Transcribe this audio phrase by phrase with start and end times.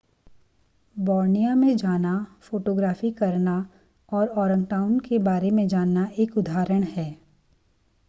[0.95, 2.13] Borneo में जाना
[2.41, 3.55] photography करना
[4.09, 7.11] और औरैंगउटान के बारे में जानना एक उदाहरण है